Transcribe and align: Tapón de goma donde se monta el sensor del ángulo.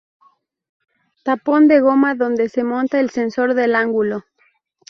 Tapón 1.21 1.67
de 1.67 1.79
goma 1.79 2.15
donde 2.15 2.49
se 2.49 2.63
monta 2.63 2.99
el 2.99 3.11
sensor 3.11 3.53
del 3.53 3.75
ángulo. 3.75 4.23